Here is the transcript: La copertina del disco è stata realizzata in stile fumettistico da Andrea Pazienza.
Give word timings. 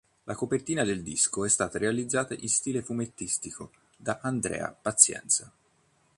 La 0.23 0.33
copertina 0.33 0.83
del 0.83 1.03
disco 1.03 1.45
è 1.45 1.47
stata 1.47 1.77
realizzata 1.77 2.33
in 2.33 2.49
stile 2.49 2.81
fumettistico 2.81 3.69
da 3.95 4.17
Andrea 4.23 4.69
Pazienza. 4.71 5.51